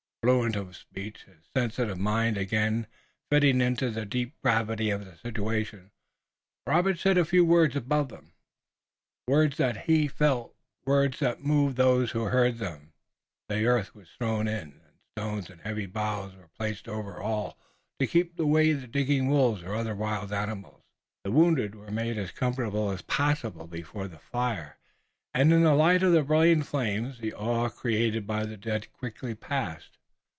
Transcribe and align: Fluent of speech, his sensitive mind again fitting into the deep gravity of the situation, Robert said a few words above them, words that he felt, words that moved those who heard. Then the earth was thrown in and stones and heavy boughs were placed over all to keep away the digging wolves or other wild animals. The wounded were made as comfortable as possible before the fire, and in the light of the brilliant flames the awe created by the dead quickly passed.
Fluent 0.23 0.55
of 0.55 0.75
speech, 0.77 1.23
his 1.23 1.45
sensitive 1.57 1.97
mind 1.97 2.37
again 2.37 2.85
fitting 3.31 3.59
into 3.59 3.89
the 3.89 4.05
deep 4.05 4.39
gravity 4.43 4.91
of 4.91 5.03
the 5.03 5.17
situation, 5.17 5.89
Robert 6.67 6.99
said 6.99 7.17
a 7.17 7.25
few 7.25 7.43
words 7.43 7.75
above 7.75 8.09
them, 8.09 8.31
words 9.27 9.57
that 9.57 9.85
he 9.87 10.07
felt, 10.07 10.55
words 10.85 11.17
that 11.21 11.41
moved 11.43 11.75
those 11.75 12.11
who 12.11 12.25
heard. 12.25 12.59
Then 12.59 12.93
the 13.49 13.65
earth 13.65 13.95
was 13.95 14.11
thrown 14.11 14.47
in 14.47 14.79
and 14.85 14.99
stones 15.17 15.49
and 15.49 15.59
heavy 15.61 15.87
boughs 15.87 16.35
were 16.35 16.49
placed 16.49 16.87
over 16.87 17.19
all 17.19 17.57
to 17.97 18.05
keep 18.05 18.39
away 18.39 18.73
the 18.73 18.85
digging 18.85 19.27
wolves 19.27 19.63
or 19.63 19.73
other 19.73 19.95
wild 19.95 20.31
animals. 20.31 20.83
The 21.23 21.31
wounded 21.31 21.73
were 21.73 21.89
made 21.89 22.19
as 22.19 22.29
comfortable 22.29 22.91
as 22.91 23.01
possible 23.01 23.65
before 23.65 24.07
the 24.07 24.19
fire, 24.19 24.77
and 25.33 25.51
in 25.51 25.63
the 25.63 25.73
light 25.73 26.03
of 26.03 26.11
the 26.13 26.21
brilliant 26.21 26.67
flames 26.67 27.17
the 27.17 27.33
awe 27.33 27.69
created 27.69 28.27
by 28.27 28.45
the 28.45 28.55
dead 28.57 28.91
quickly 28.93 29.33
passed. 29.33 29.97